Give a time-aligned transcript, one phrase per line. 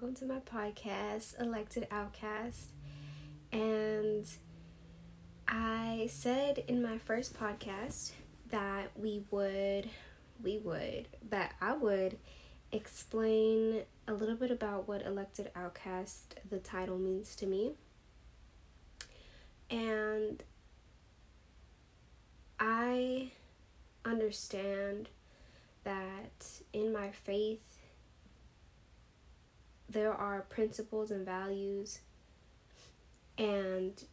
[0.00, 2.70] welcome to my podcast, Elected Outcast.
[3.52, 4.24] And
[5.46, 8.12] I said in my first podcast
[8.48, 9.90] that we would,
[10.42, 12.16] we would, that I would
[12.72, 17.74] explain a little bit about what Elected Outcast, the title, means to me.
[19.68, 20.42] And
[22.58, 23.32] I
[24.06, 25.10] understand
[25.84, 27.79] that in my faith,
[29.90, 32.00] there are principles and values,
[33.36, 34.04] and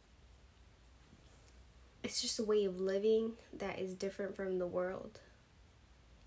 [2.03, 5.19] it's just a way of living that is different from the world.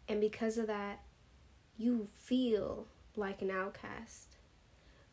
[0.08, 1.00] And because of that,
[1.76, 2.86] you feel
[3.16, 4.36] like an outcast.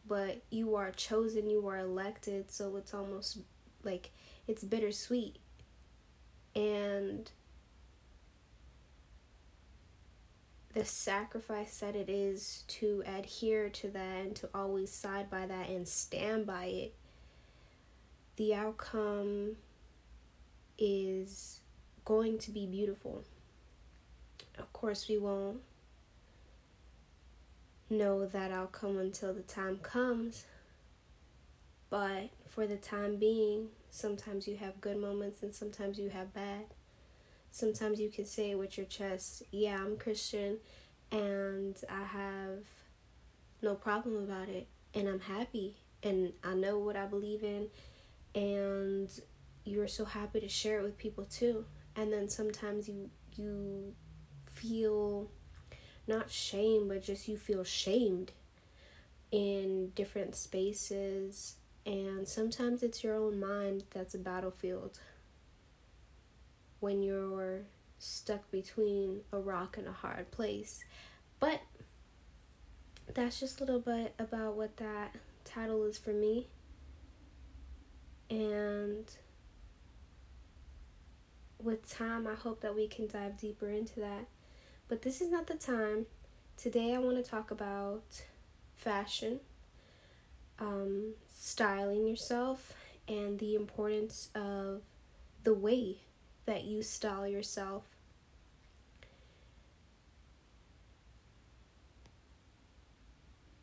[0.08, 3.40] But you are chosen, you are elected, so it's almost
[3.84, 4.12] like
[4.48, 5.38] it's bittersweet.
[6.56, 7.30] And
[10.78, 15.70] the sacrifice that it is to adhere to that and to always side by that
[15.70, 16.94] and stand by it,
[18.36, 19.56] the outcome
[20.78, 21.62] is
[22.06, 23.24] going to be beautiful.
[24.60, 25.62] Of course, we won't
[27.90, 30.46] know that outcome until the time comes,
[31.90, 36.66] but for the time being, sometimes you have good moments and sometimes you have bad
[37.52, 40.58] sometimes you can say with your chest, Yeah, I'm Christian
[41.12, 42.64] and I have
[43.62, 47.68] no problem about it and I'm happy and I know what I believe in
[48.36, 49.10] and
[49.66, 51.66] you're so happy to share it with people too.
[51.96, 53.94] And then sometimes you you
[54.46, 55.30] feel
[56.08, 58.32] not shame but just you feel shamed
[59.32, 65.00] in different spaces and sometimes it's your own mind that's a battlefield
[66.80, 67.62] when you're
[68.00, 70.84] stuck between a rock and a hard place.
[71.40, 71.62] But
[73.14, 76.48] that's just a little bit about what that title is for me.
[78.30, 79.06] And
[81.62, 84.26] with time, I hope that we can dive deeper into that.
[84.88, 86.06] But this is not the time.
[86.58, 88.24] Today, I want to talk about
[88.76, 89.40] fashion,
[90.60, 92.74] um, styling yourself,
[93.08, 94.82] and the importance of
[95.44, 95.98] the way
[96.48, 97.84] that you style yourself.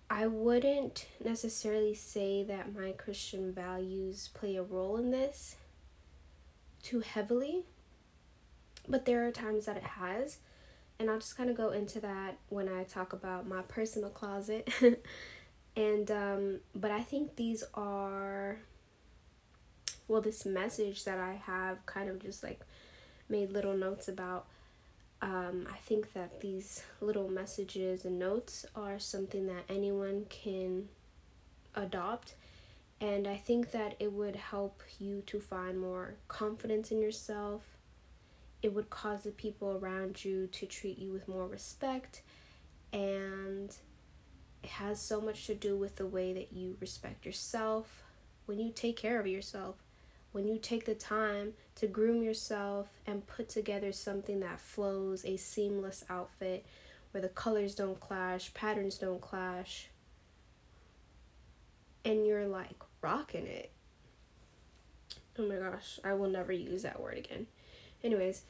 [0.09, 5.56] I wouldn't necessarily say that my Christian values play a role in this
[6.83, 7.65] too heavily,
[8.87, 10.39] but there are times that it has.
[11.00, 14.69] And I'll just kind of go into that when I talk about my personal closet.
[15.77, 18.59] and, um, but I think these are
[20.09, 22.61] well this message that i have kind of just like
[23.29, 24.47] made little notes about
[25.23, 30.89] um, i think that these little messages and notes are something that anyone can
[31.77, 32.35] adopt.
[33.01, 37.63] And i think that it would help you to find more confidence in yourself.
[38.63, 42.23] It would cause the people around you to treat you with more respect.
[42.93, 43.75] And
[44.63, 48.03] it has so much to do with the way that you respect yourself.
[48.47, 49.77] When you take care of yourself
[50.34, 55.37] when you take the time to groom yourself and put together something that flows, a
[55.37, 56.67] seamless outfit
[57.12, 59.91] where the colors don't clash, patterns don't clash,
[62.05, 63.71] and you're like rocking it.
[65.39, 67.47] Oh my gosh, I will never use that word again.
[68.03, 68.43] Anyways,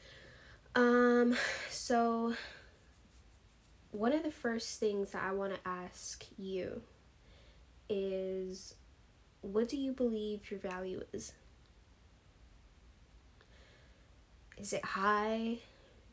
[0.73, 1.37] um,
[1.69, 2.33] so
[3.91, 6.81] one of the first things that I want to ask you
[7.87, 8.73] is
[9.41, 11.33] what do you believe your value is?
[14.57, 15.57] Is it high?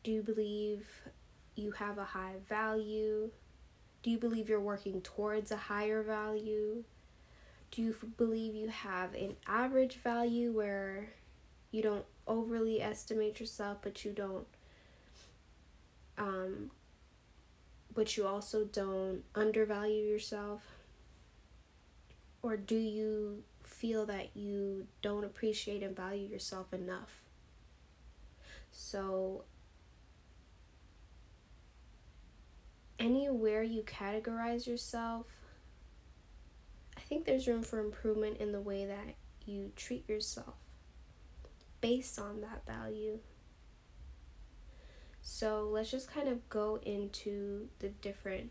[0.03, 0.85] Do you believe
[1.55, 3.29] you have a high value?
[4.01, 6.83] Do you believe you're working towards a higher value?
[7.71, 11.09] Do you believe you have an average value where
[11.71, 14.45] you don't overly estimate yourself, but you don't,
[16.17, 16.69] um,
[17.95, 20.61] but you also don't undervalue yourself?
[22.41, 27.22] Or do you feel that you don't appreciate and value yourself enough?
[28.75, 29.43] So,
[32.97, 35.27] anywhere you categorize yourself,
[36.97, 39.13] I think there's room for improvement in the way that
[39.45, 40.55] you treat yourself
[41.81, 43.19] based on that value.
[45.21, 48.49] So, let's just kind of go into the different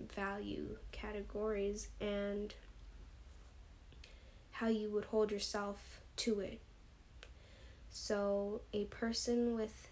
[0.00, 2.54] value categories and
[4.52, 6.60] how you would hold yourself to it.
[7.98, 9.88] So, a person with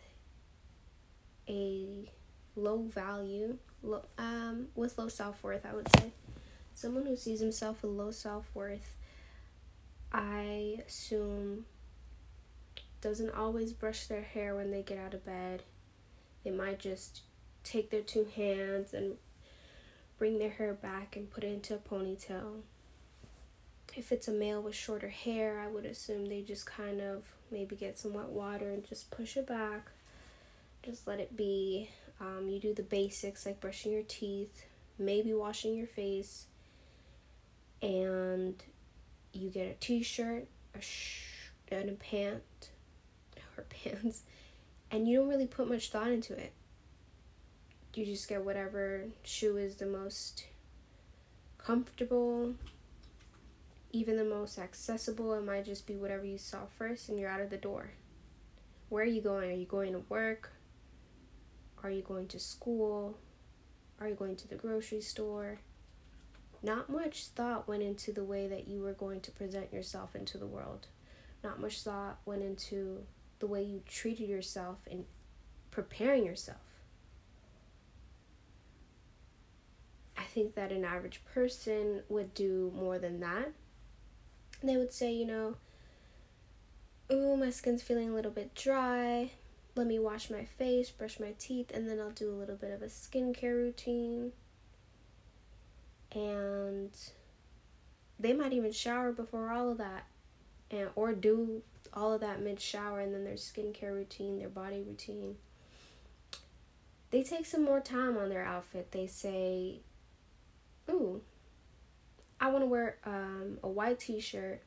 [1.48, 2.12] a
[2.54, 6.12] low value, low, um, with low self worth, I would say,
[6.74, 8.94] someone who sees himself with low self worth,
[10.12, 11.64] I assume,
[13.00, 15.62] doesn't always brush their hair when they get out of bed.
[16.44, 17.22] They might just
[17.64, 19.16] take their two hands and
[20.18, 22.60] bring their hair back and put it into a ponytail.
[23.96, 27.24] If it's a male with shorter hair, I would assume they just kind of
[27.54, 29.86] maybe get some wet water and just push it back.
[30.82, 31.88] Just let it be.
[32.20, 34.64] Um, you do the basics like brushing your teeth,
[34.98, 36.46] maybe washing your face,
[37.80, 38.54] and
[39.32, 42.42] you get a t-shirt, a sh- and a pant
[43.56, 44.22] or pants,
[44.90, 46.52] and you don't really put much thought into it.
[47.94, 50.46] You just get whatever shoe is the most
[51.58, 52.54] comfortable,
[53.94, 55.34] even the most accessible.
[55.34, 57.90] It might just be whatever you saw first, and you're out of the door.
[58.88, 59.50] Where are you going?
[59.50, 60.52] Are you going to work?
[61.82, 63.16] Are you going to school?
[64.00, 65.60] Are you going to the grocery store?
[66.62, 70.38] Not much thought went into the way that you were going to present yourself into
[70.38, 70.88] the world.
[71.44, 73.04] Not much thought went into
[73.38, 75.04] the way you treated yourself in
[75.70, 76.58] preparing yourself.
[80.16, 83.52] I think that an average person would do more than that.
[84.62, 85.56] They would say, you know,
[87.10, 89.30] oh, my skin's feeling a little bit dry.
[89.76, 92.70] Let me wash my face, brush my teeth, and then I'll do a little bit
[92.70, 94.32] of a skincare routine
[96.14, 96.90] and
[98.18, 100.04] they might even shower before all of that
[100.70, 101.62] and or do
[101.92, 105.36] all of that mid shower and then their skincare routine, their body routine.
[107.10, 108.90] They take some more time on their outfit.
[108.90, 109.80] They say,
[110.90, 111.22] Ooh,
[112.44, 114.60] I want to wear um, a white t shirt,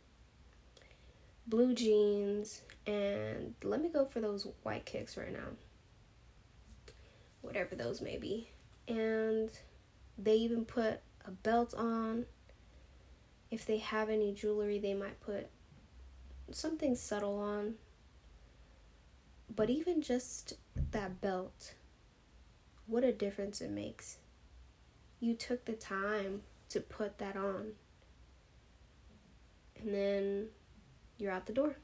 [1.45, 5.50] blue jeans, and let me go for those white kicks right now.
[7.41, 8.50] Whatever those may be.
[8.88, 9.51] And
[10.18, 12.25] they even put a belt on.
[13.51, 15.47] If they have any jewelry, they might put
[16.50, 17.75] something subtle on.
[19.56, 20.56] But even just
[20.89, 21.75] that belt,
[22.88, 24.18] what a difference it makes.
[25.19, 27.73] You took the time to put that on.
[29.79, 30.47] And then
[31.17, 31.75] you're out the door.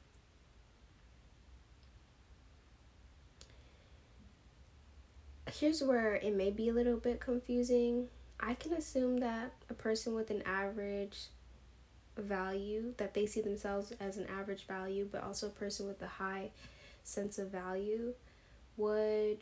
[5.52, 8.08] Here's where it may be a little bit confusing
[8.46, 11.28] I can assume that a person with an average
[12.18, 16.08] value, that they see themselves as an average value, but also a person with a
[16.08, 16.50] high
[17.04, 18.14] sense of value,
[18.76, 19.38] would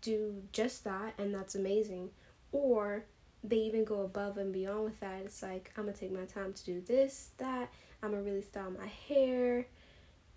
[0.00, 2.10] do just that, and that's amazing.
[2.50, 3.04] Or
[3.44, 5.22] they even go above and beyond with that.
[5.24, 8.70] It's like, I'm gonna take my time to do this, that, I'm gonna really style
[8.70, 9.66] my hair,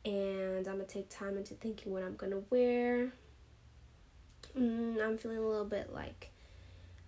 [0.06, 3.12] and I'm gonna take time into thinking what I'm gonna wear.
[4.58, 6.32] Mm, I'm feeling a little bit like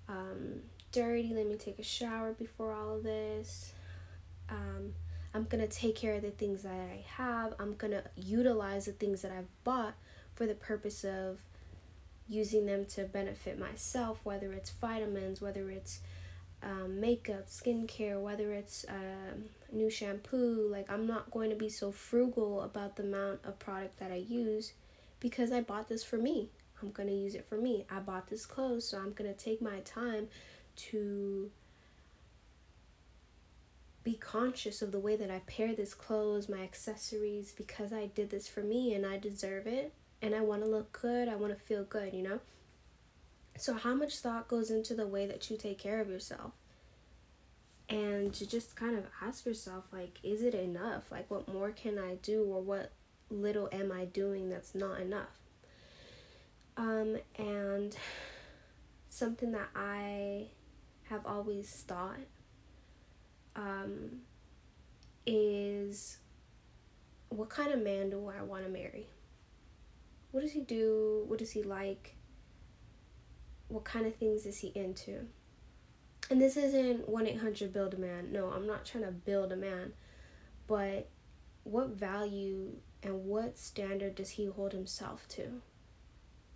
[0.08, 0.62] um,
[0.92, 1.32] dirty.
[1.34, 3.74] Let me take a shower before all of this.
[4.50, 4.94] Um,
[5.34, 7.56] I'm gonna take care of the things that I have.
[7.60, 9.96] I'm gonna utilize the things that I've bought
[10.36, 11.40] for the purpose of
[12.28, 16.00] using them to benefit myself, whether it's vitamins, whether it's
[16.62, 20.68] um, makeup, skincare, whether it's um, new shampoo.
[20.72, 24.16] Like, I'm not going to be so frugal about the amount of product that I
[24.16, 24.74] use
[25.20, 26.50] because I bought this for me.
[26.82, 27.86] I'm going to use it for me.
[27.90, 30.28] I bought this clothes, so I'm going to take my time
[30.76, 31.52] to
[34.04, 38.30] be conscious of the way that I pair this clothes, my accessories, because I did
[38.30, 39.94] this for me and I deserve it.
[40.24, 41.28] And I want to look good.
[41.28, 42.40] I want to feel good, you know?
[43.58, 46.54] So, how much thought goes into the way that you take care of yourself?
[47.90, 51.12] And to just kind of ask yourself, like, is it enough?
[51.12, 52.92] Like, what more can I do, or what
[53.30, 55.42] little am I doing that's not enough?
[56.78, 57.96] Um, and
[59.10, 60.48] something that I
[61.10, 62.18] have always thought
[63.58, 64.22] um,
[65.28, 66.18] is
[67.28, 69.08] what kind of man do I want to marry?
[70.34, 71.26] What does he do?
[71.28, 72.16] What does he like?
[73.68, 75.28] What kind of things is he into?
[76.32, 78.32] And this isn't 1 800 build a man.
[78.32, 79.94] No, I'm not trying to build a man.
[80.66, 81.08] But
[81.64, 82.72] what value
[83.04, 85.62] and what standard does he hold himself to?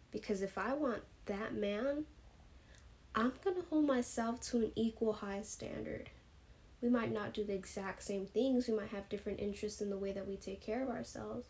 [0.10, 2.06] Because if I want that man,
[3.14, 6.10] I'm going to hold myself to an equal high standard.
[6.82, 9.98] We might not do the exact same things, we might have different interests in the
[10.00, 11.46] way that we take care of ourselves,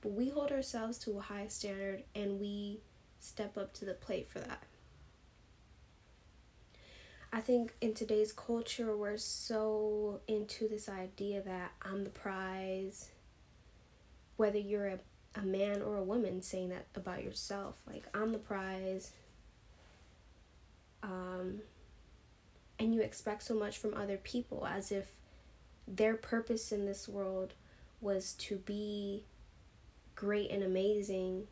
[0.00, 2.80] but we hold ourselves to a high standard and we
[3.18, 4.62] step up to the plate for that.
[7.32, 13.10] I think in today's culture, we're so into this idea that I'm the prize.
[14.36, 14.98] Whether you're a
[15.38, 17.76] a man or a woman saying that about yourself.
[17.86, 19.12] Like, I'm the prize.
[21.02, 21.60] Um,
[22.78, 25.12] and you expect so much from other people as if
[25.86, 27.54] their purpose in this world
[28.00, 29.24] was to be
[30.18, 31.46] great and amazing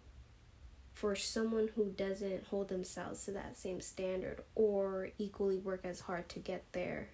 [0.92, 6.28] for someone who doesn't hold themselves to that same standard or equally work as hard
[6.28, 7.08] to get there.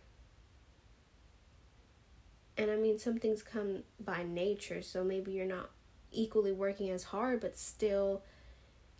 [2.57, 5.69] And I mean, some things come by nature, so maybe you're not
[6.11, 8.23] equally working as hard, but still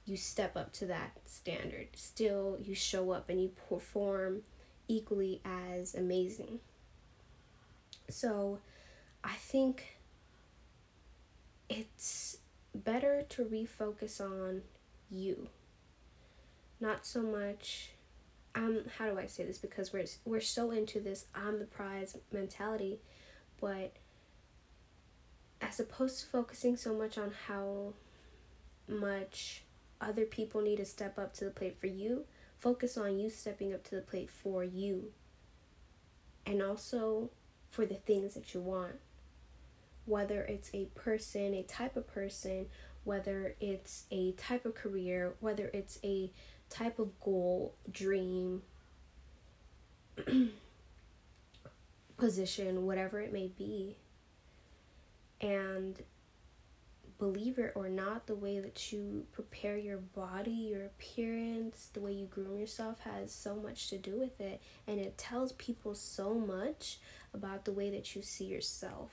[0.05, 1.89] you step up to that standard.
[1.95, 4.43] Still, you show up and you perform
[4.89, 6.61] equally as amazing.
[8.11, 8.59] So,
[9.25, 9.97] I think
[11.71, 12.37] it's
[12.75, 14.63] better to refocus on
[15.11, 15.49] you.
[16.81, 17.91] Not so much
[18.55, 22.17] um how do I say this because we're we're so into this I'm the prize
[22.33, 23.01] mentality,
[23.61, 23.97] but
[25.61, 27.95] as opposed to focusing so much on how
[28.89, 29.63] much
[30.01, 32.25] other people need to step up to the plate for you,
[32.59, 35.13] focus on you stepping up to the plate for you.
[36.45, 37.31] And also
[37.71, 38.97] for the things that you want.
[40.07, 42.67] Whether it's a person, a type of person,
[43.05, 46.31] whether it's a type of career, whether it's a
[46.71, 48.63] type of goal, dream,
[52.17, 53.97] position, whatever it may be.
[55.41, 56.01] And
[57.19, 62.13] believe it or not, the way that you prepare your body, your appearance, the way
[62.13, 64.61] you groom yourself has so much to do with it.
[64.87, 66.99] And it tells people so much
[67.35, 69.11] about the way that you see yourself.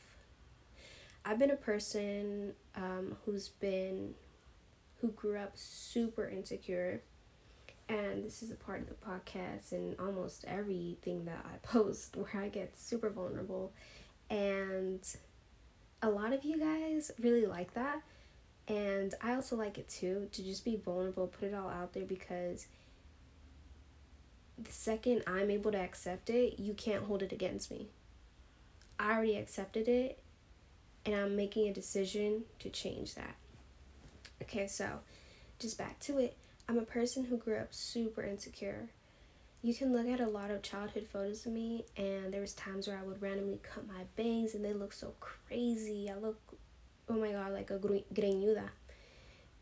[1.25, 4.13] I've been a person um, who's been,
[5.01, 7.01] who grew up super insecure.
[7.87, 12.43] And this is a part of the podcast and almost everything that I post where
[12.43, 13.73] I get super vulnerable.
[14.29, 15.01] And
[16.01, 18.01] a lot of you guys really like that.
[18.67, 22.05] And I also like it too to just be vulnerable, put it all out there
[22.05, 22.67] because
[24.57, 27.89] the second I'm able to accept it, you can't hold it against me.
[28.99, 30.19] I already accepted it
[31.05, 33.35] and I'm making a decision to change that.
[34.41, 34.99] Okay, so
[35.59, 36.37] just back to it.
[36.67, 38.89] I'm a person who grew up super insecure.
[39.61, 42.87] You can look at a lot of childhood photos of me, and there was times
[42.87, 46.09] where I would randomly cut my bangs, and they look so crazy.
[46.09, 46.39] I look,
[47.09, 48.69] oh my god, like a greñuda,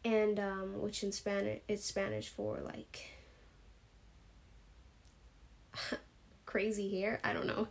[0.06, 3.10] and um, which in Spanish it's Spanish for like
[6.46, 7.20] crazy hair.
[7.24, 7.68] I don't know.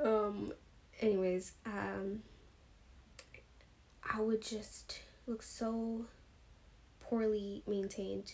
[0.00, 0.52] Um,
[1.00, 2.22] anyways, um,
[4.04, 6.06] I would just look so
[7.00, 8.32] poorly maintained.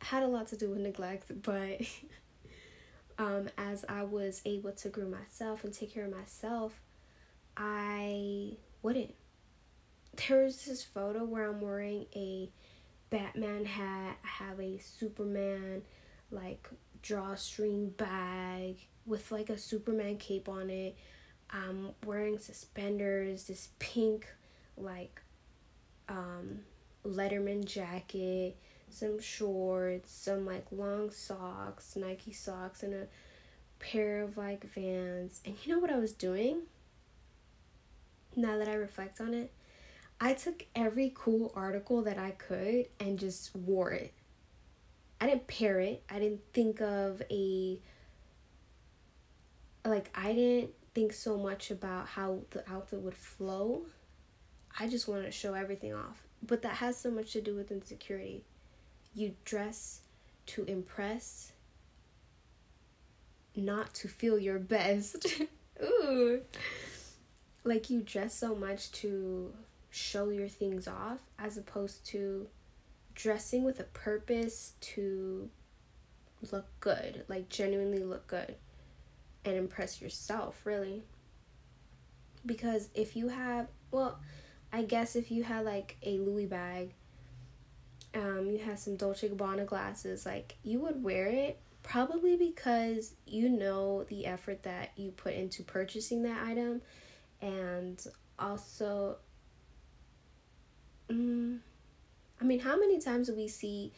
[0.00, 1.80] Had a lot to do with neglect, but
[3.18, 6.80] um, as I was able to groom myself and take care of myself,
[7.56, 9.14] I wouldn't.
[10.28, 12.50] There was this photo where I'm wearing a
[13.10, 15.82] Batman hat, I have a Superman
[16.30, 16.66] like
[17.02, 20.96] drawstring bag with like a Superman cape on it.
[21.50, 24.26] I'm wearing suspenders, this pink
[24.76, 25.20] like
[26.08, 26.60] um
[27.04, 28.56] Letterman jacket,
[28.88, 33.06] some shorts, some like long socks, Nike socks, and a
[33.80, 35.40] pair of like vans.
[35.44, 36.62] And you know what I was doing?
[38.36, 39.52] Now that I reflect on it,
[40.20, 44.12] I took every cool article that I could and just wore it.
[45.20, 46.02] I didn't pair it.
[46.08, 47.78] I didn't think of a
[49.84, 53.82] like I didn't think so much about how the outfit would flow.
[54.78, 56.22] I just want to show everything off.
[56.44, 58.44] But that has so much to do with insecurity.
[59.14, 60.00] You dress
[60.46, 61.52] to impress,
[63.54, 65.26] not to feel your best.
[65.82, 66.40] Ooh.
[67.64, 69.52] Like you dress so much to
[69.90, 72.48] show your things off as opposed to
[73.14, 75.48] dressing with a purpose to
[76.50, 78.56] look good, like genuinely look good
[79.44, 81.02] and impress yourself, really.
[82.44, 84.18] Because if you have, well,
[84.72, 86.94] I guess if you had like a Louis bag,
[88.14, 93.48] um, you had some Dolce Gabbana glasses, like you would wear it probably because you
[93.48, 96.80] know the effort that you put into purchasing that item,
[97.40, 98.02] and
[98.38, 99.16] also,
[101.10, 101.60] um,
[102.40, 103.92] I mean, how many times do we see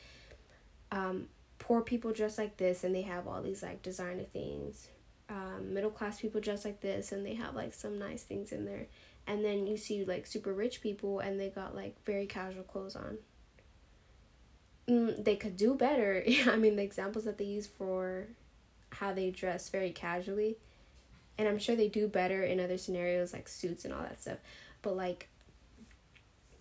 [0.90, 1.28] um,
[1.59, 4.88] poor people dressed like this and they have all these like designer things?
[5.28, 8.66] Um, middle class people dressed like this and they have like some nice things in
[8.66, 8.88] there
[9.26, 12.97] and then you see like super rich people and they got like very casual clothes
[12.97, 13.19] on.
[14.88, 16.25] Mm, they could do better.
[16.47, 18.26] I mean the examples that they use for
[18.90, 20.57] how they dress very casually
[21.37, 24.38] and i'm sure they do better in other scenarios like suits and all that stuff
[24.83, 25.26] but like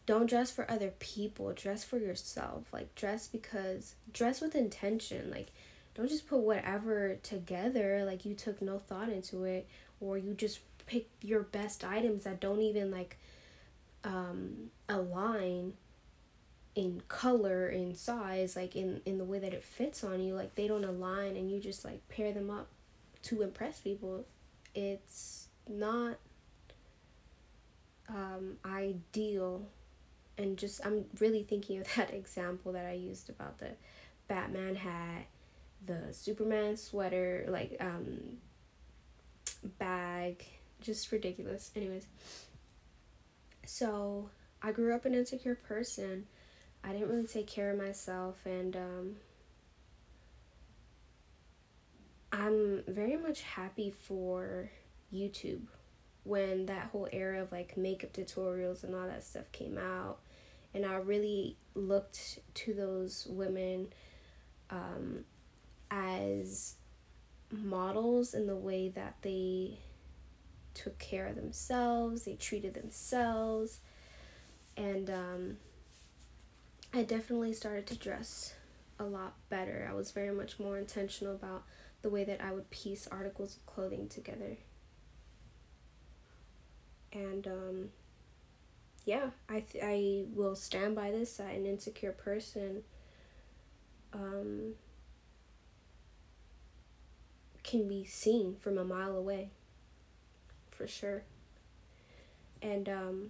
[0.05, 1.53] don't dress for other people.
[1.53, 2.65] Dress for yourself.
[2.74, 5.32] Like dress because dress with intention.
[5.32, 5.48] Like
[5.96, 8.03] don't just put whatever together.
[8.05, 9.67] Like you took no thought into it
[10.01, 13.17] or you just pick your best items that don't even like
[14.03, 15.73] um align
[16.75, 20.55] in color in size like in in the way that it fits on you like
[20.55, 22.67] they don't align and you just like pair them up
[23.21, 24.25] to impress people
[24.75, 26.17] it's not
[28.09, 29.67] um ideal.
[30.37, 33.69] And just i'm really thinking of that example that i used about the
[34.27, 35.27] batman hat
[35.85, 38.37] the superman sweater like um
[39.77, 40.43] bag
[40.83, 41.71] just ridiculous.
[41.75, 42.05] Anyways.
[43.65, 44.29] So
[44.61, 46.25] i grew up an insecure person.
[46.83, 49.15] I didn't really take care of myself, and um,
[52.31, 54.69] I'm very much happy for
[55.13, 55.61] YouTube.
[56.25, 60.19] When that whole era of like makeup tutorials and all that stuff came out.
[60.73, 63.87] And I really looked to those women
[64.69, 65.25] um,
[65.91, 66.75] as
[67.51, 69.77] models in the way that they
[70.73, 73.79] took care of themselves, they treated themselves,
[74.75, 75.57] and um,
[76.93, 78.53] I definitely started to dress
[78.99, 79.87] a lot better.
[79.89, 81.63] I was very much more intentional about
[82.01, 84.57] the way that I would piece articles of clothing together.
[87.11, 87.89] And um,
[89.05, 91.37] yeah, I th- I will stand by this.
[91.37, 92.83] That an insecure person
[94.13, 94.73] um,
[97.63, 99.49] can be seen from a mile away,
[100.73, 101.23] for sure.
[102.61, 103.29] And um,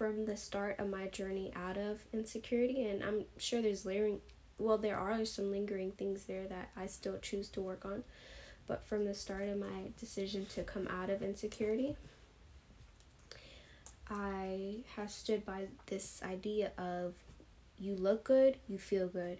[0.00, 4.18] from the start of my journey out of insecurity and i'm sure there's layering
[4.58, 8.02] well there are some lingering things there that i still choose to work on
[8.66, 11.94] but from the start of my decision to come out of insecurity
[14.08, 17.12] i have stood by this idea of
[17.78, 19.36] you look good you feel good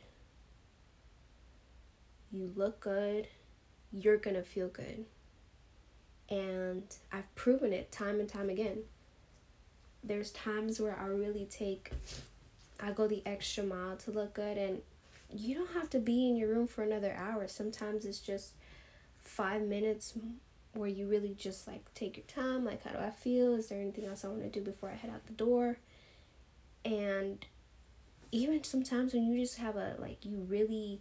[2.30, 3.26] you look good
[3.92, 5.06] you're gonna feel good
[6.30, 6.82] and
[7.12, 8.78] i've proven it time and time again
[10.02, 11.92] there's times where I really take
[12.80, 14.80] I go the extra mile to look good and
[15.32, 17.46] you don't have to be in your room for another hour.
[17.46, 18.54] Sometimes it's just
[19.22, 20.14] 5 minutes
[20.72, 23.54] where you really just like take your time like how do I feel?
[23.54, 25.78] Is there anything else I want to do before I head out the door?
[26.84, 27.44] And
[28.32, 31.00] even sometimes when you just have a like you really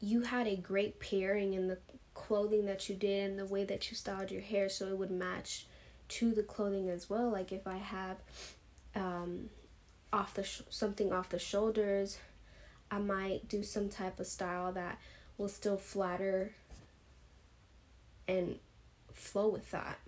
[0.00, 1.78] you had a great pairing in the
[2.18, 5.10] clothing that you did and the way that you styled your hair so it would
[5.10, 5.66] match
[6.08, 7.30] to the clothing as well.
[7.30, 8.16] Like if I have
[8.96, 9.50] um,
[10.12, 12.18] off the sh- something off the shoulders,
[12.90, 14.98] I might do some type of style that
[15.36, 16.52] will still flatter
[18.26, 18.58] and
[19.12, 19.98] flow with that.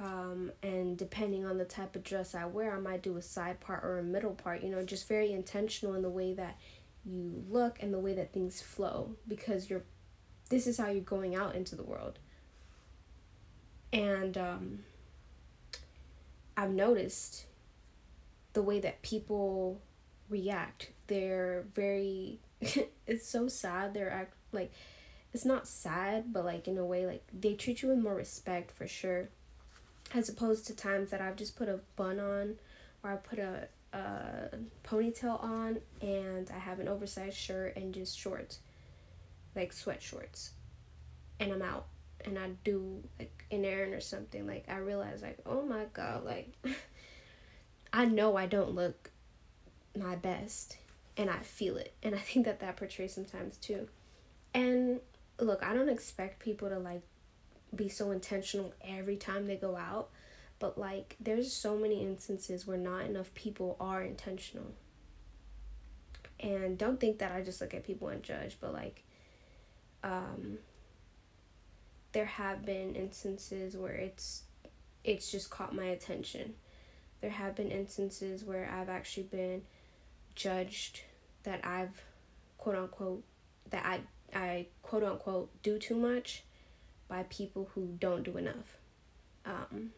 [0.00, 3.60] Um, and depending on the type of dress I wear, I might do a side
[3.60, 4.62] part or a middle part.
[4.62, 6.56] You know, just very intentional in the way that
[7.04, 9.84] you look and the way that things flow because you're
[10.48, 12.18] this is how you're going out into the world
[13.94, 14.78] and um,
[16.56, 17.46] I've noticed
[18.52, 19.80] the way that people
[20.28, 20.90] react.
[21.06, 22.40] They're very,
[23.06, 23.94] it's so sad.
[23.94, 24.72] They're act like,
[25.32, 28.72] it's not sad, but like in a way, like they treat you with more respect
[28.72, 29.28] for sure.
[30.12, 32.56] As opposed to times that I've just put a bun on
[33.04, 38.18] or I put a, a ponytail on and I have an oversized shirt and just
[38.18, 38.58] shorts,
[39.54, 40.52] like sweat shorts,
[41.40, 41.86] and I'm out
[42.24, 46.24] and I do like an errand or something, like I realize like, oh my god,
[46.24, 46.52] like
[47.92, 49.10] I know I don't look
[49.96, 50.78] my best
[51.16, 51.92] and I feel it.
[52.02, 53.88] And I think that that portrays sometimes too.
[54.52, 55.00] And
[55.38, 57.02] look, I don't expect people to like
[57.74, 60.10] be so intentional every time they go out,
[60.58, 64.72] but like there's so many instances where not enough people are intentional.
[66.40, 69.03] And don't think that I just look at people and judge, but like
[70.04, 70.58] um
[72.12, 74.42] there have been instances where it's
[75.02, 76.54] it's just caught my attention.
[77.20, 79.62] There have been instances where I've actually been
[80.34, 81.00] judged
[81.42, 82.02] that I've
[82.56, 83.24] quote unquote
[83.70, 84.00] that I
[84.38, 86.44] I quote unquote do too much
[87.08, 88.78] by people who don't do enough.
[89.44, 89.90] Um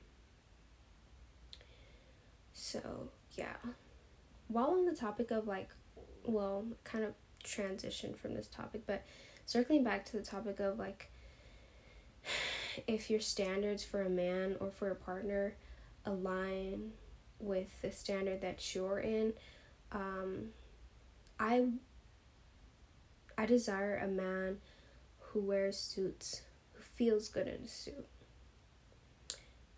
[2.54, 3.56] so yeah.
[4.48, 5.68] While on the topic of like
[6.24, 7.14] well, kind of
[7.44, 9.04] transition from this topic, but
[9.46, 11.11] circling back to the topic of like
[12.87, 15.54] if your standards for a man or for a partner
[16.04, 16.92] align
[17.38, 19.32] with the standard that you're in,
[19.92, 20.48] um,
[21.38, 21.68] I
[23.38, 24.59] I desire a man
[25.20, 28.06] who wears suits, who feels good in a suit.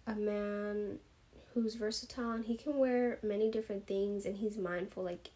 [0.06, 0.98] A man
[1.52, 5.30] who's versatile and he can wear many different things and he's mindful like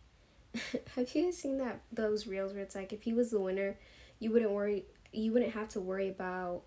[0.97, 3.77] have you seen that those reels where it's like if he was the winner,
[4.23, 6.63] you wouldn't worry you wouldn't have to worry about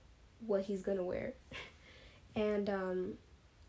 [0.46, 1.34] what he's gonna wear.
[2.38, 3.14] And um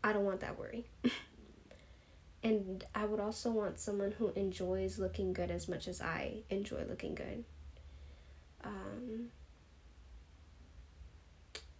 [0.03, 0.87] I don't want that worry.
[2.43, 6.83] and I would also want someone who enjoys looking good as much as I enjoy
[6.89, 7.45] looking good.
[8.65, 9.29] Um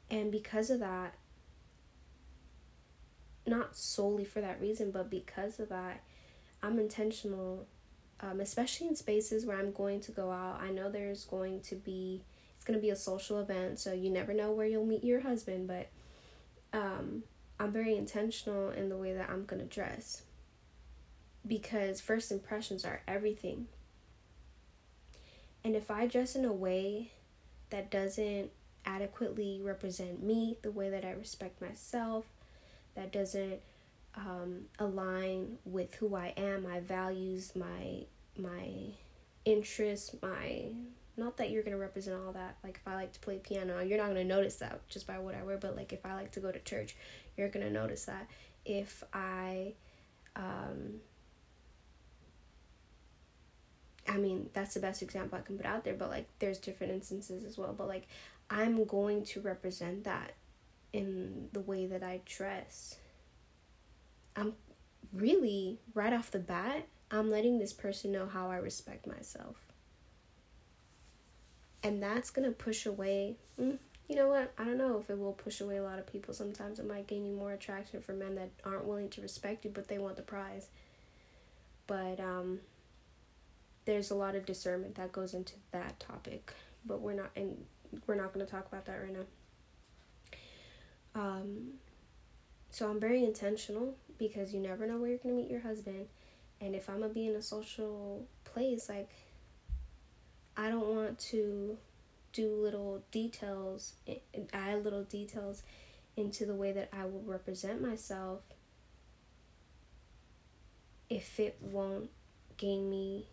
[0.10, 1.14] and because of that,
[3.46, 6.04] not solely for that reason, but because of that,
[6.64, 7.66] I'm intentional,
[8.22, 10.60] um, especially in spaces where I'm going to go out.
[10.62, 12.22] I know there's going to be,
[12.56, 15.22] it's going to be a social event, so you never know where you'll meet your
[15.22, 15.90] husband, but
[16.74, 17.24] um,
[17.60, 20.24] I'm very intentional in the way that I'm going to dress
[21.46, 23.68] because first impressions are everything.
[25.64, 27.12] And if I dress in a way
[27.70, 28.52] that doesn't
[28.86, 32.26] adequately represent me, the way that I respect myself,
[32.96, 33.60] that doesn't
[34.18, 38.04] um, align with who I am, my values, my
[38.38, 38.70] my
[39.46, 40.66] interests, my
[41.16, 42.58] not that you're gonna represent all that.
[42.64, 45.36] Like if I like to play piano, you're not gonna notice that just by what
[45.36, 45.58] I wear.
[45.58, 46.96] But like if I like to go to church,
[47.38, 48.28] you're gonna notice that.
[48.66, 49.74] If I,
[50.36, 51.00] um,
[54.08, 55.96] I mean that's the best example I can put out there.
[55.96, 57.74] But like there's different instances as well.
[57.78, 58.08] But like
[58.50, 60.34] I'm going to represent that
[60.94, 62.98] in the way that I dress.
[64.38, 64.54] I'm
[65.12, 69.56] really, right off the bat, I'm letting this person know how I respect myself.
[71.84, 74.54] And that's going to push away, mm, you know what?
[74.58, 76.34] I don't know if it will push away a lot of people.
[76.34, 79.72] Sometimes it might gain you more attraction for men that aren't willing to respect you,
[79.72, 80.68] but they want the prize.
[81.88, 82.60] But um,
[83.86, 86.54] there's a lot of discernment that goes into that topic.
[86.86, 87.66] But we're not, and
[88.06, 89.26] we're not going to talk about that right now.
[91.16, 91.74] Um,
[92.72, 96.08] so I'm very intentional because you never know where you're going to meet your husband.
[96.60, 99.10] And if I'm going to be in a social place, like,
[100.56, 101.78] I don't want to
[102.34, 103.94] do little details,
[104.54, 105.64] add little details
[106.16, 108.42] into the way that I will represent myself
[111.10, 112.10] if it won't
[112.58, 113.28] gain me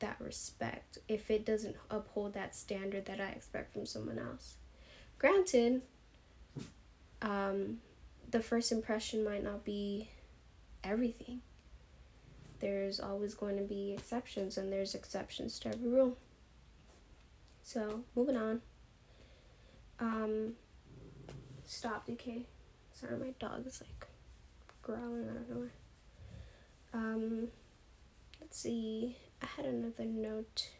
[0.00, 4.56] that respect, if it doesn't uphold that standard that I expect from someone else.
[5.18, 5.82] Granted,
[7.22, 7.78] um,
[8.34, 10.08] the first impression might not be
[10.82, 11.40] everything.
[12.58, 16.18] There's always going to be exceptions, and there's exceptions to every rule.
[17.62, 18.60] So, moving on.
[20.00, 20.54] Um,
[21.64, 22.46] stop, DK.
[22.92, 24.08] Sorry, my dog is like
[24.82, 25.72] growling out of nowhere.
[26.92, 27.48] Um,
[28.40, 29.16] let's see.
[29.42, 30.70] I had another note.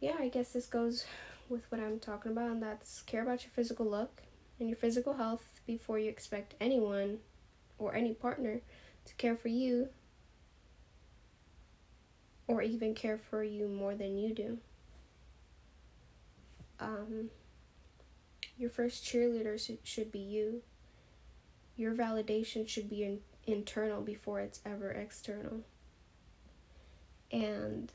[0.00, 1.06] Yeah, I guess this goes
[1.48, 4.22] with what I'm talking about, and that's care about your physical look
[4.58, 7.18] and your physical health before you expect anyone
[7.78, 8.60] or any partner
[9.04, 9.88] to care for you
[12.46, 14.58] or even care for you more than you do.
[16.78, 17.30] Um,
[18.58, 20.62] your first cheerleader should be you.
[21.76, 25.60] Your validation should be in- internal before it's ever external.
[27.32, 27.90] And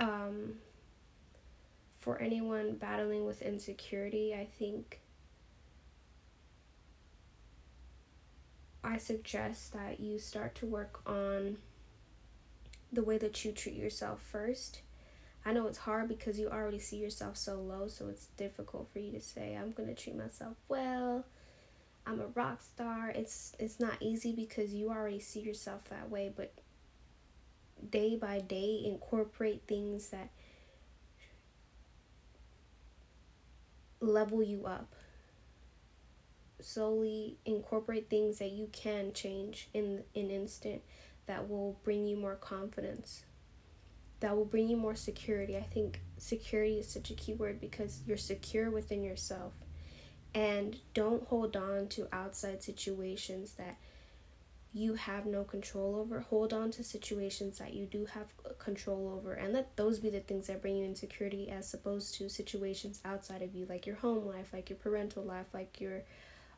[0.00, 0.54] um,
[1.98, 5.00] for anyone battling with insecurity, I think
[8.82, 11.58] I suggest that you start to work on
[12.92, 14.80] the way that you treat yourself first.
[15.44, 18.98] I know it's hard because you already see yourself so low, so it's difficult for
[18.98, 21.24] you to say, I'm to treat myself well.
[22.06, 23.10] I'm a rock star.
[23.10, 26.52] It's it's not easy because you already see yourself that way, but
[27.88, 30.30] day by day incorporate things that
[34.00, 34.94] level you up.
[36.60, 40.82] Slowly incorporate things that you can change in an instant
[41.26, 43.24] that will bring you more confidence
[44.20, 45.56] that will bring you more security.
[45.56, 49.54] I think security is such a key word because you're secure within yourself.
[50.34, 53.78] And don't hold on to outside situations that
[54.72, 56.20] you have no control over.
[56.20, 58.26] Hold on to situations that you do have
[58.58, 62.28] control over, and let those be the things that bring you insecurity as opposed to
[62.28, 66.02] situations outside of you, like your home life, like your parental life, like your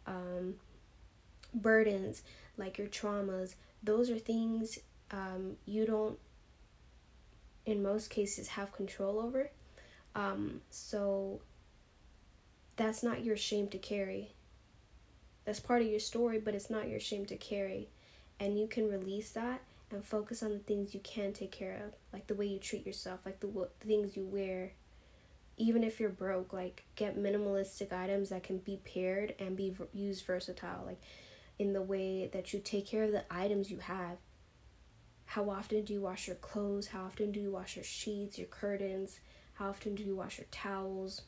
[0.07, 0.55] um,
[1.55, 2.23] burdens,
[2.59, 3.55] like your traumas.
[3.83, 4.79] Those are things
[5.11, 6.19] um, you don't,
[7.65, 9.51] in most cases, have control over.
[10.15, 11.41] Um, so
[12.77, 14.35] that's not your shame to carry.
[15.47, 17.89] That's part of your story, but it's not your shame to carry
[18.43, 19.61] and you can release that
[19.93, 22.85] and focus on the things you can take care of, like the way you treat
[22.85, 24.73] yourself, like the, the things you wear.
[25.59, 29.85] Even if you're broke, like get minimalistic items that can be paired and be v-
[29.93, 30.83] used versatile.
[30.85, 31.01] Like
[31.59, 34.17] in the way that you take care of the items you have.
[35.27, 36.89] How often do you wash your clothes?
[36.89, 39.21] How often do you wash your sheets, your curtains?
[39.55, 41.23] How often do you wash your towels?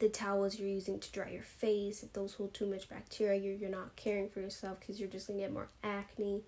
[0.00, 3.54] The towels you're using to dry your face, if those hold too much bacteria, you're,
[3.54, 6.42] you're not caring for yourself because you're just gonna get more acne.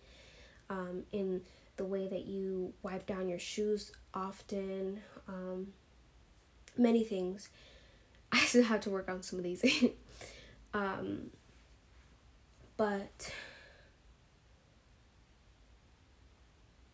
[0.70, 1.42] Um, in
[1.76, 5.68] the way that you wipe down your shoes often, um,
[6.76, 7.48] many things.
[8.32, 9.62] I still have to work on some of these.
[10.74, 11.30] um,
[12.76, 13.32] but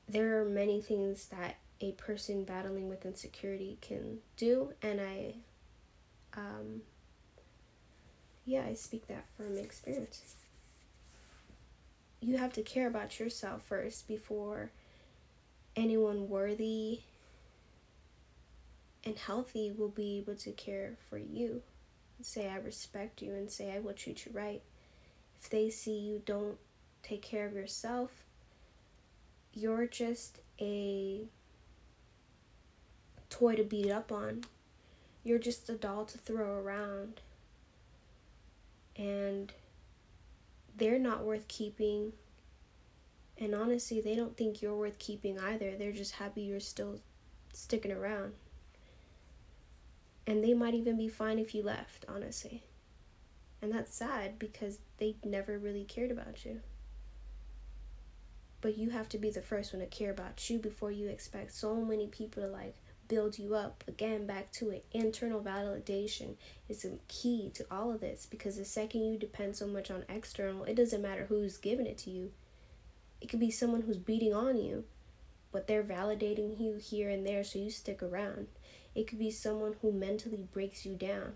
[0.08, 5.34] there are many things that a person battling with insecurity can do, and I,
[6.38, 6.82] um,
[8.46, 10.36] yeah, I speak that from experience.
[12.20, 14.70] You have to care about yourself first before
[15.76, 17.00] anyone worthy
[19.04, 21.62] and healthy will be able to care for you.
[22.20, 24.60] Say, I respect you, and say, I will treat you right
[25.40, 26.58] if they see you don't
[27.02, 28.10] take care of yourself,
[29.54, 31.22] you're just a
[33.30, 34.44] toy to beat up on.
[35.28, 37.20] You're just a doll to throw around.
[38.96, 39.52] And
[40.74, 42.14] they're not worth keeping.
[43.36, 45.76] And honestly, they don't think you're worth keeping either.
[45.76, 47.00] They're just happy you're still
[47.52, 48.32] sticking around.
[50.26, 52.62] And they might even be fine if you left, honestly.
[53.60, 56.62] And that's sad because they never really cared about you.
[58.62, 61.52] But you have to be the first one to care about you before you expect
[61.52, 62.76] so many people to like
[63.08, 63.82] build you up.
[63.88, 64.84] Again, back to it.
[64.92, 66.34] Internal validation
[66.68, 70.04] is a key to all of this because the second you depend so much on
[70.08, 72.30] external, it doesn't matter who's giving it to you.
[73.20, 74.84] It could be someone who's beating on you,
[75.50, 78.46] but they're validating you here and there so you stick around.
[78.94, 81.32] It could be someone who mentally breaks you down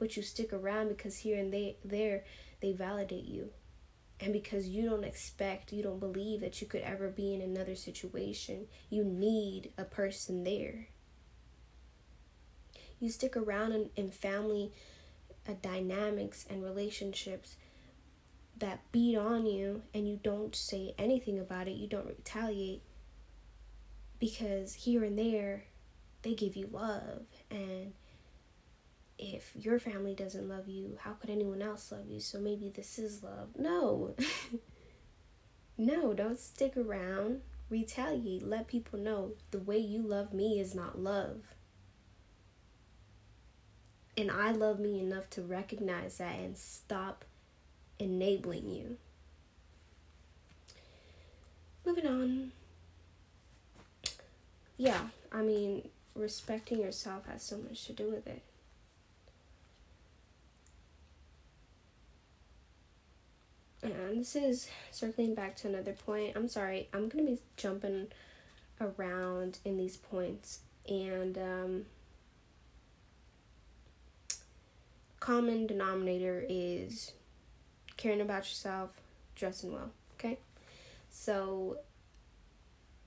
[0.00, 2.24] but you stick around because here and they, there
[2.60, 3.50] they validate you
[4.18, 7.76] and because you don't expect you don't believe that you could ever be in another
[7.76, 10.88] situation you need a person there
[13.00, 14.72] you stick around in, in family
[15.48, 17.56] uh, dynamics and relationships
[18.58, 22.82] that beat on you and you don't say anything about it you don't retaliate
[24.18, 25.64] because here and there
[26.22, 27.92] they give you love and
[29.20, 32.20] if your family doesn't love you, how could anyone else love you?
[32.20, 33.50] So maybe this is love.
[33.58, 34.14] No.
[35.78, 37.42] no, don't stick around.
[37.68, 38.48] Retaliate.
[38.48, 41.42] Let people know the way you love me is not love.
[44.20, 47.24] And I love me enough to recognize that and stop
[47.98, 48.98] enabling you.
[51.86, 52.52] Moving on.
[54.76, 55.00] Yeah,
[55.32, 58.42] I mean, respecting yourself has so much to do with it.
[63.82, 66.36] and this is circling back to another point.
[66.36, 68.08] I'm sorry, I'm gonna be jumping
[68.82, 71.86] around in these points, and um,
[75.20, 77.12] common denominator is
[77.96, 78.90] caring about yourself,
[79.36, 79.90] dressing well.
[80.14, 80.38] Okay,
[81.10, 81.78] so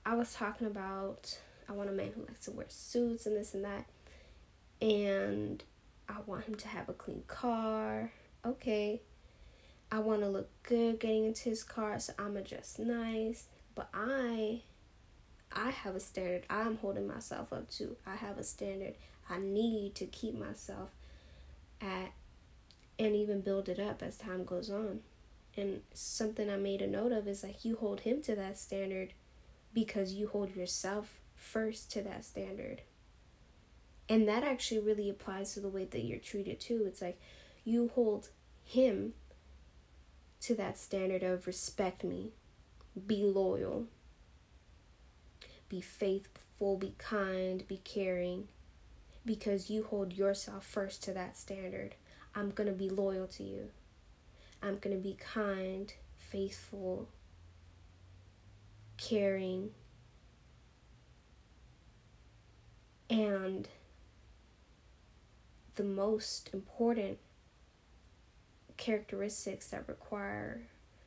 [0.06, 3.54] I was talking about I want a man who likes to wear suits and this
[3.54, 3.84] and that,
[4.80, 5.62] and
[6.08, 8.12] I want him to have a clean car.
[8.46, 9.00] Okay,
[9.90, 13.46] I want to look good getting into his car, so I'm going dress nice.
[13.74, 14.60] But I,
[15.52, 17.96] I have a standard I'm holding myself up to.
[18.06, 18.94] I have a standard
[19.28, 20.90] I need to keep myself
[21.80, 22.12] at
[22.98, 25.00] and even build it up as time goes on.
[25.56, 29.12] And something I made a note of is like you hold him to that standard
[29.72, 32.82] because you hold yourself first to that standard.
[34.08, 36.84] And that actually really applies to the way that you're treated too.
[36.86, 37.20] It's like
[37.64, 38.28] you hold
[38.62, 39.14] him
[40.42, 42.32] to that standard of respect me,
[43.06, 43.86] be loyal,
[45.68, 48.48] be faithful, be kind, be caring,
[49.24, 51.94] because you hold yourself first to that standard.
[52.34, 53.70] I'm going to be loyal to you.
[54.62, 57.08] I'm going to be kind, faithful,
[58.96, 59.70] caring,
[63.10, 63.68] and
[65.76, 67.18] the most important
[68.76, 70.62] characteristics that require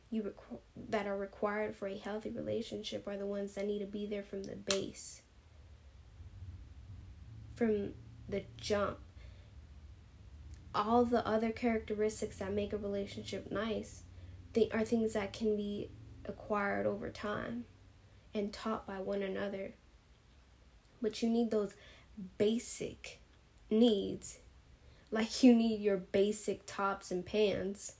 [0.09, 3.85] you requ- that are required for a healthy relationship are the ones that need to
[3.85, 5.21] be there from the base
[7.55, 7.91] from
[8.29, 8.97] the jump
[10.75, 14.03] all the other characteristics that make a relationship nice
[14.53, 15.89] they are things that can be
[16.25, 17.65] acquired over time
[18.33, 19.73] and taught by one another
[21.01, 21.73] but you need those
[22.37, 23.19] basic
[23.69, 24.39] needs
[25.11, 27.93] like you need your basic tops and pants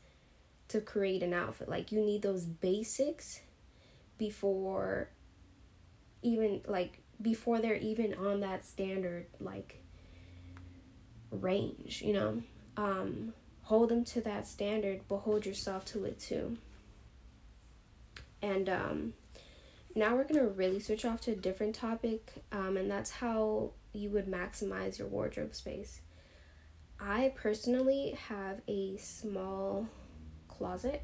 [0.70, 1.70] to create an outfit.
[1.70, 3.42] Like you need those basics
[4.18, 5.10] before
[6.22, 9.84] even like before they're even on that standard like
[11.32, 12.42] range, you know.
[12.76, 16.58] Um hold them to that standard, but hold yourself to it too.
[18.42, 19.14] And um
[19.98, 24.12] now we're to really switch off to a different topic, um, and that's how you
[24.12, 26.02] would maximize your wardrobe space.
[27.00, 29.88] I personally have a small
[30.48, 31.02] closet.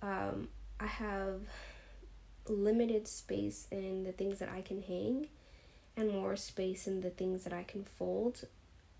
[0.00, 0.48] Um,
[0.80, 1.42] I have
[2.48, 5.28] limited space in the things that I can hang
[5.96, 8.44] and more space in the things that I can fold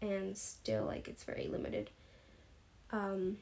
[0.03, 1.89] and still like it's very limited.
[2.91, 3.39] Um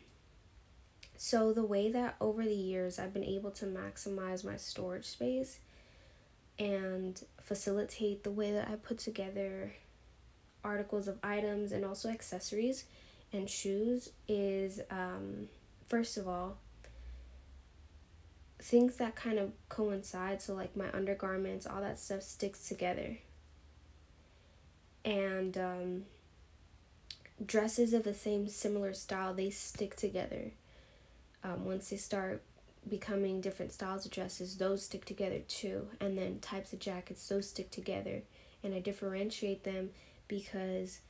[1.23, 5.59] so, the way that over the years I've been able to maximize my storage space
[6.59, 9.75] and facilitate the way that I put together
[10.65, 12.85] articles of items and also accessories
[13.35, 15.49] and shoes is um,
[15.91, 16.57] first of all,
[18.59, 20.41] things that kind of coincide.
[20.41, 23.19] So, like my undergarments, all that stuff sticks together.
[25.05, 26.05] And um,
[27.45, 30.53] dresses of the same similar style, they stick together
[31.43, 32.43] um, once they start
[32.89, 35.89] becoming different styles of dresses, those stick together too.
[36.01, 38.23] And then types of jackets, those stick together.
[38.63, 39.91] And I differentiate them
[40.29, 41.01] because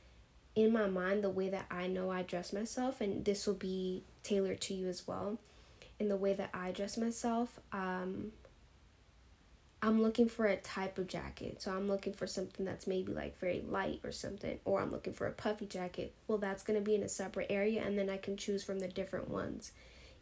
[0.55, 4.03] in my mind, the way that I know I dress myself, and this will be
[4.23, 5.37] tailored to you as well,
[5.99, 8.31] in the way that I dress myself, um,
[9.83, 11.61] I'm looking for a type of jacket.
[11.61, 15.13] So I'm looking for something that's maybe like very light or something, or I'm looking
[15.13, 16.13] for a puffy jacket.
[16.27, 18.79] Well, that's going to be in a separate area, and then I can choose from
[18.79, 19.71] the different ones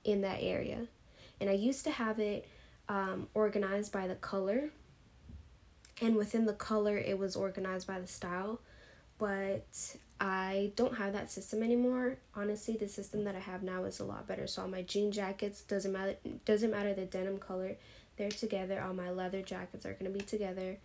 [0.06, 0.88] in that area.
[1.42, 2.48] And I used to have it
[2.88, 4.70] um, organized by the color.
[6.02, 8.62] And within the color, it was organized by the style.
[9.18, 12.18] But I don't have that system anymore.
[12.36, 14.48] Honestly, the system that I have now is a lot better.
[14.48, 17.78] So all my jean jackets doesn't matter doesn't matter the denim color,
[18.18, 18.82] they're together.
[18.82, 20.78] All my leather jackets are gonna be together.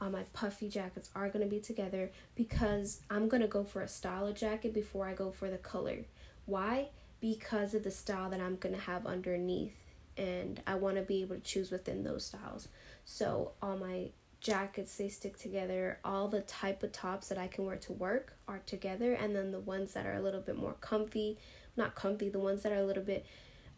[0.00, 4.26] All my puffy jackets are gonna be together because I'm gonna go for a style
[4.26, 6.04] of jacket before I go for the color.
[6.46, 6.88] Why?
[7.20, 9.74] because of the style that I'm to have underneath
[10.16, 12.68] and I want to be able to choose within those styles.
[13.04, 14.08] So all my
[14.40, 18.34] jackets they stick together, all the type of tops that I can wear to work
[18.46, 21.38] are together and then the ones that are a little bit more comfy,
[21.76, 23.26] not comfy, the ones that are a little bit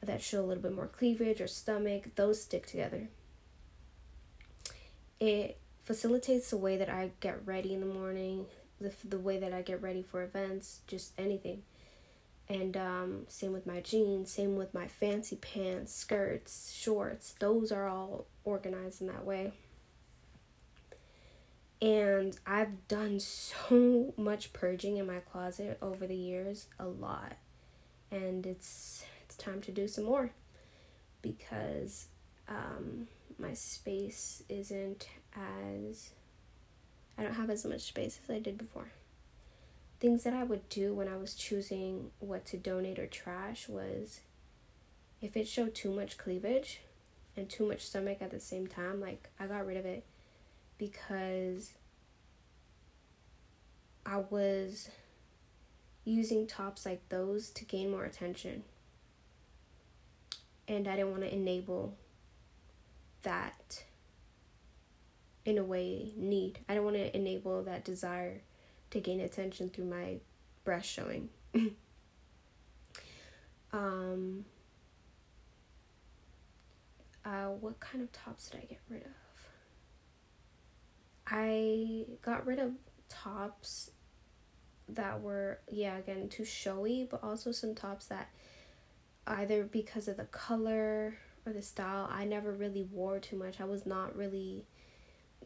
[0.02, 3.08] that show a little bit more cleavage or stomach, those stick together.
[5.18, 8.46] It facilitates the way that I get ready in the morning,
[8.80, 11.62] the the way that I get ready for events, just anything.
[12.48, 17.86] And um, same with my jeans same with my fancy pants skirts shorts those are
[17.86, 19.52] all organized in that way
[21.82, 27.32] and i've done so much purging in my closet over the years a lot.
[28.10, 30.30] And it's it's time to do some more
[31.22, 32.06] because
[32.48, 33.06] um,
[33.38, 36.10] my space isn't as
[37.16, 38.90] i don't have as much space as i did before.
[40.00, 44.20] Things that I would do when I was choosing what to donate or trash was
[45.20, 46.80] if it showed too much cleavage
[47.36, 50.04] and too much stomach at the same time, like I got rid of it
[50.80, 51.74] because
[54.06, 54.88] I was
[56.06, 58.64] using tops like those to gain more attention.
[60.66, 61.96] And I didn't want to enable
[63.22, 63.84] that
[65.44, 66.60] in a way need.
[66.66, 68.40] I don't want to enable that desire
[68.90, 70.16] to gain attention through my
[70.64, 71.28] breast showing.
[73.74, 74.46] um,
[77.22, 79.19] uh, what kind of tops did I get rid of?
[81.30, 82.72] I got rid of
[83.08, 83.90] tops
[84.88, 88.30] that were, yeah, again, too showy, but also some tops that
[89.26, 91.14] either because of the color
[91.46, 93.60] or the style, I never really wore too much.
[93.60, 94.66] I was not really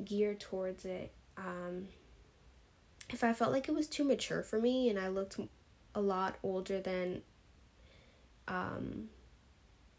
[0.05, 1.12] geared towards it.
[1.37, 1.88] Um,
[3.11, 5.38] if I felt like it was too mature for me and I looked
[5.94, 7.23] a lot older than
[8.48, 9.09] um,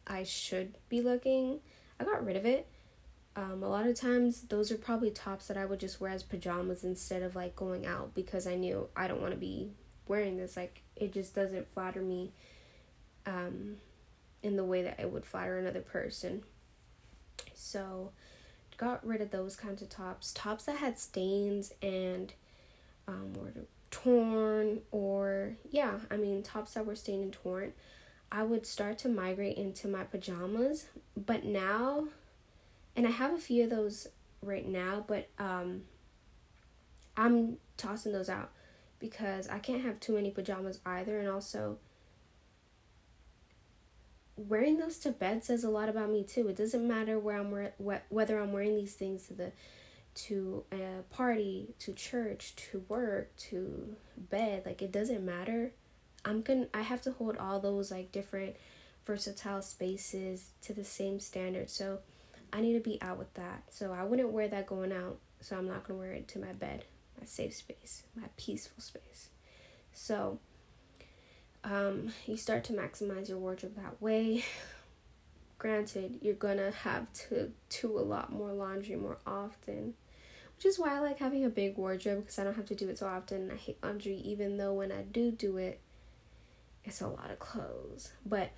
[0.08, 1.60] I should be looking,
[2.00, 2.68] I got rid of it.
[3.36, 6.24] Um, a lot of times, those are probably tops that I would just wear as
[6.24, 9.72] pajamas instead of like going out because I knew I don't want to be
[10.08, 10.56] wearing this.
[10.56, 12.32] Like, it just doesn't flatter me
[13.26, 13.78] um,
[14.42, 16.44] in the way that it would flatter another person.
[17.54, 18.12] So,
[18.78, 20.32] got rid of those kinds of tops.
[20.34, 22.32] Tops that had stains and
[23.08, 23.52] um, or
[23.92, 27.72] torn or yeah i mean tops that were stained and torn
[28.30, 32.06] i would start to migrate into my pajamas but now
[32.96, 34.08] and i have a few of those
[34.42, 35.82] right now but um
[37.18, 38.52] i'm tossing those out
[39.00, 41.78] because i can't have too many pajamas either and also
[44.38, 46.48] wearing those to bed says a lot about me too.
[46.48, 49.52] It doesn't matter where I'm whether I'm wearing these things to the
[50.16, 55.72] to a party, to church, to work, to bed, like it doesn't matter.
[56.24, 58.56] I'm to I have to hold all those like different
[59.06, 61.70] versatile spaces to the same standard.
[61.70, 62.00] So
[62.54, 63.64] I need to be out with that.
[63.70, 65.18] So I wouldn't wear that going out.
[65.42, 66.86] So I'm not going to wear it to my bed,
[67.20, 69.30] my safe space, my peaceful space.
[69.94, 70.40] So
[71.64, 74.44] um, you start to maximize your wardrobe that way.
[75.58, 79.94] Granted, you're going to have to do a lot more laundry more often
[80.56, 82.90] which is why I like having a big wardrobe because I don't have to do
[82.90, 83.52] it so often.
[83.52, 85.80] I hate laundry, even though when I do do it,
[86.84, 88.12] it's a lot of clothes.
[88.26, 88.52] But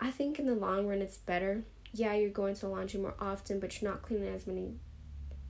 [0.00, 1.64] I think in the long run, it's better.
[1.94, 4.74] Yeah, you're going to laundry more often, but you're not cleaning as many.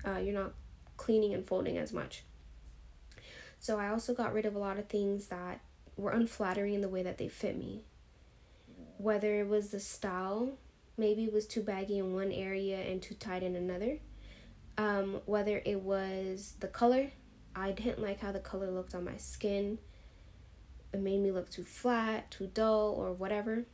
[0.07, 0.53] Uh, you're not
[0.97, 2.23] cleaning and folding as much.
[3.59, 5.61] So I also got rid of a lot of things that
[5.97, 7.85] were unflattering in the way that they fit me.
[8.99, 10.53] Whether it was the style,
[10.97, 13.99] maybe it was too baggy in one area and too tight in another
[14.77, 17.11] um, whether it was the color,
[17.55, 19.79] I didn't like how the color looked on my skin.
[20.93, 23.67] It made me look too flat, too dull, or whatever.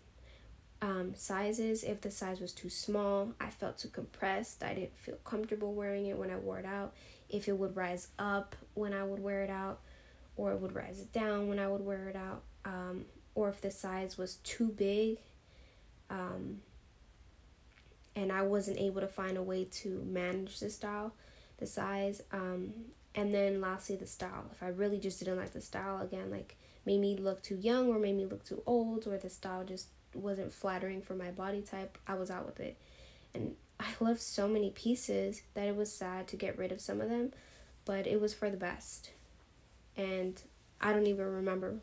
[0.83, 4.63] Um, sizes, if the size was too small, I felt too compressed.
[4.63, 6.95] I didn't feel comfortable wearing it when I wore it out.
[7.29, 9.81] If it would rise up when I would wear it out,
[10.37, 13.05] or it would rise down when I would wear it out, um,
[13.35, 15.19] or if the size was too big,
[16.09, 16.61] um,
[18.17, 21.13] and I wasn't able to find a way to manage the style,
[21.59, 22.73] the size, um,
[23.15, 24.47] and then lastly the style.
[24.53, 26.57] If I really just didn't like the style again, like
[26.87, 29.89] made me look too young or made me look too old or the style just
[30.15, 32.77] wasn't flattering for my body type, I was out with it.
[33.35, 37.01] And I loved so many pieces that it was sad to get rid of some
[37.01, 37.33] of them,
[37.85, 39.11] but it was for the best.
[39.97, 40.41] And
[40.81, 41.77] I don't even remember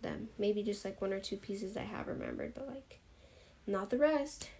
[0.00, 0.28] them.
[0.38, 3.00] Maybe just like one or two pieces I have remembered, but like
[3.66, 4.50] not the rest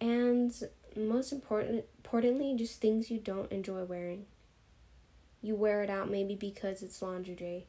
[0.00, 0.52] and
[0.96, 4.24] most important importantly just things you don't enjoy wearing
[5.42, 6.98] you wear it out maybe because it's
[7.36, 7.64] day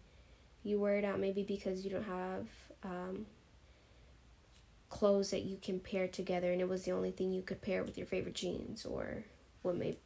[0.63, 2.47] you wear it out maybe because you don't have
[2.83, 3.25] um,
[4.91, 7.83] clothes that you can pair together and it was the only thing you could pair
[7.83, 9.23] with your favorite jeans or
[9.63, 9.97] what may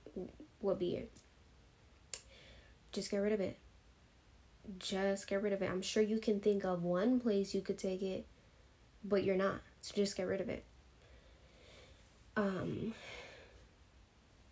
[0.60, 1.12] what be it.
[2.94, 3.58] Just get rid of it.
[4.80, 5.70] Just get rid of it.
[5.70, 8.26] I'm sure you can think of one place you could take it
[9.08, 9.62] but you're not.
[9.82, 10.64] So just get rid of it.
[12.36, 12.94] Um,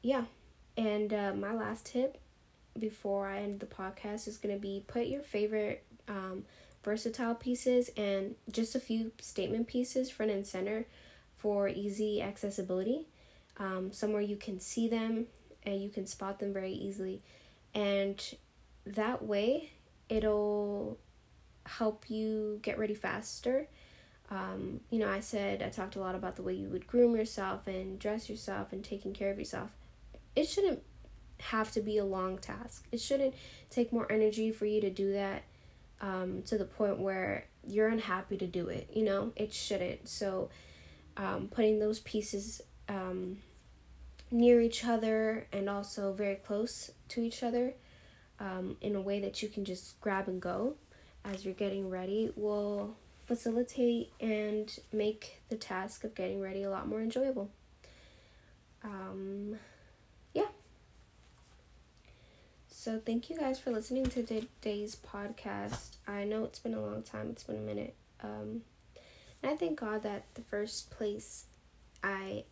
[0.01, 0.23] yeah.
[0.77, 2.19] And uh, my last tip
[2.77, 6.45] before I end the podcast is going to be put your favorite um,
[6.84, 10.86] versatile pieces and just a few statement pieces front and center
[11.38, 13.07] for easy accessibility.
[13.57, 15.27] Um, somewhere you can see them
[15.63, 17.21] and you can spot them very easily.
[17.73, 18.21] And
[18.86, 19.71] that way,
[20.09, 20.97] it'll
[21.65, 23.67] help you get ready faster
[24.34, 27.15] um, you know, I said I talked a lot about the way you would groom
[27.15, 29.69] yourself and dress yourself and taking care of yourself.
[30.36, 30.81] It shouldn't
[31.39, 32.88] have to be a long task.
[32.91, 33.36] It shouldn't
[33.69, 35.43] take more energy for you to do that
[36.04, 38.89] um, to the point where you're unhappy to do it.
[38.93, 40.08] You know, it shouldn't.
[40.08, 40.49] So,
[41.16, 43.38] um, putting those pieces um,
[44.30, 47.74] near each other and also very close to each other
[48.39, 50.76] um, in a way that you can just grab and go
[51.24, 52.95] as you're getting ready will
[53.26, 57.49] facilitate and make the task of getting ready a lot more enjoyable.
[58.84, 59.56] Um,
[60.34, 60.47] yeah.
[62.84, 65.95] So, thank you guys for listening to today's podcast.
[66.05, 67.95] I know it's been a long time, it's been a minute.
[68.21, 68.63] Um,
[69.41, 71.45] and I thank God that the first place
[72.03, 72.43] I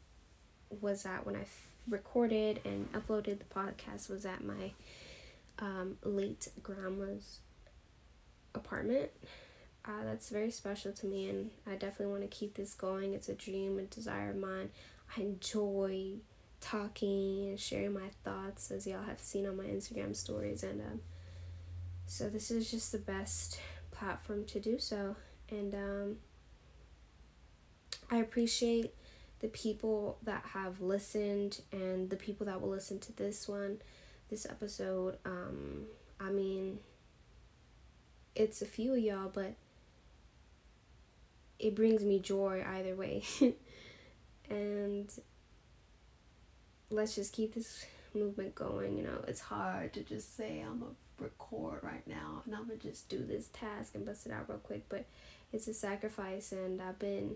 [0.79, 1.43] was at when I
[1.89, 4.71] recorded and uploaded the podcast was at my
[5.59, 7.39] um, late grandma's
[8.55, 9.11] apartment
[9.83, 13.13] uh, that's very special to me, and I definitely want to keep this going.
[13.13, 14.69] It's a dream, a desire of mine.
[15.17, 16.19] I enjoy
[16.61, 21.01] talking and sharing my thoughts, as y'all have seen on my Instagram stories, and um,
[22.05, 23.59] so this is just the best
[23.91, 25.15] platform to do so.
[25.49, 26.17] And um,
[28.09, 28.93] I appreciate
[29.39, 33.79] the people that have listened and the people that will listen to this one,
[34.29, 35.17] this episode.
[35.25, 35.85] Um,
[36.19, 36.79] I mean,
[38.35, 39.53] it's a few of y'all, but
[41.59, 43.23] it brings me joy either way.
[44.49, 45.11] and
[46.91, 48.97] let's just keep this movement going.
[48.97, 52.77] You know, it's hard to just say I'm gonna record right now and I'm gonna
[52.77, 55.05] just do this task and bust it out real quick, but
[55.53, 56.51] it's a sacrifice.
[56.51, 57.35] And I've been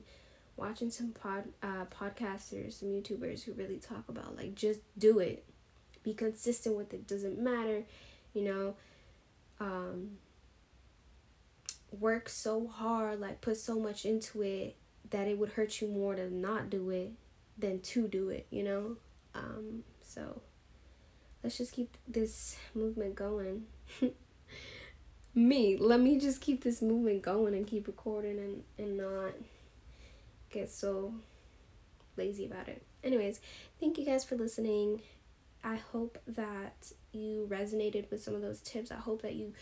[0.58, 5.44] watching some pod uh, podcasters, some YouTubers who really talk about like just do it,
[6.04, 7.08] be consistent with it.
[7.08, 7.84] Doesn't matter,
[8.34, 8.76] you know.
[9.60, 10.18] Um,
[12.00, 14.76] work so hard, like put so much into it,
[15.12, 17.12] that it would hurt you more to not do it
[17.58, 18.98] than to do it, you know?
[19.36, 20.42] Um, so
[21.44, 23.66] let's just keep this movement going.
[25.36, 29.34] me, let me just keep this movement going and keep recording and, and not
[30.50, 31.14] get so
[32.18, 32.82] lazy about it.
[33.04, 33.42] Anyways,
[33.80, 35.02] thank you guys for listening.
[35.64, 38.92] I hope that you resonated with some of those tips.
[38.92, 39.54] I hope that you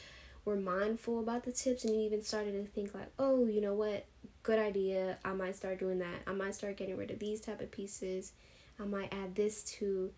[0.45, 3.73] were mindful about the tips and you even started to think like, "Oh, you know
[3.73, 4.05] what?
[4.43, 5.17] Good idea.
[5.23, 6.21] I might start doing that.
[6.27, 8.33] I might start getting rid of these type of pieces.
[8.79, 10.11] I might add this to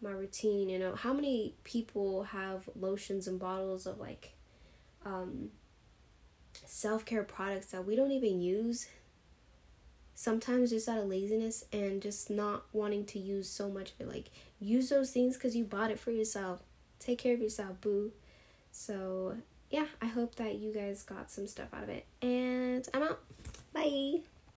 [0.00, 4.34] my routine." You know, how many people have lotions and bottles of like
[5.04, 5.50] um
[6.66, 8.88] self-care products that we don't even use
[10.18, 14.08] sometimes just out of laziness and just not wanting to use so much of it.
[14.08, 16.60] Like, use those things because you bought it for yourself.
[16.98, 18.10] Take care of yourself, boo.
[18.72, 19.36] So,
[19.70, 22.04] yeah, I hope that you guys got some stuff out of it.
[22.20, 23.20] And I'm out.
[23.72, 24.22] Bye.